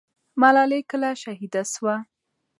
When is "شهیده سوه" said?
1.23-1.95